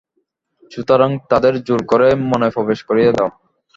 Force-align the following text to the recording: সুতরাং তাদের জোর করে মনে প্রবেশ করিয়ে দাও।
সুতরাং 0.71 1.09
তাদের 1.31 1.53
জোর 1.67 1.81
করে 1.91 2.07
মনে 2.31 2.47
প্রবেশ 2.55 2.79
করিয়ে 2.87 3.11
দাও। 3.15 3.29